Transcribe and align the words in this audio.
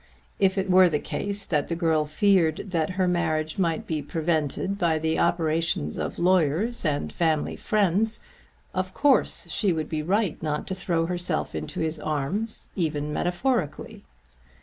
If 0.39 0.57
it 0.57 0.67
were 0.67 0.89
the 0.89 0.97
case 0.97 1.45
that 1.45 1.67
the 1.67 1.75
girl 1.75 2.07
feared 2.07 2.71
that 2.71 2.89
her 2.97 3.07
marriage 3.07 3.59
might 3.59 3.85
be 3.85 4.01
prevented 4.01 4.79
by 4.79 4.97
the 4.97 5.19
operations 5.19 5.95
of 5.95 6.17
lawyers 6.17 6.83
and 6.83 7.13
family 7.13 7.55
friends, 7.55 8.19
of 8.73 8.95
course 8.95 9.47
she 9.51 9.71
would 9.71 9.89
be 9.89 10.01
right 10.01 10.41
not 10.41 10.65
to 10.69 10.73
throw 10.73 11.05
herself 11.05 11.53
into 11.53 11.81
his 11.81 11.99
arms, 11.99 12.67
even 12.75 13.13
metaphorically. 13.13 14.03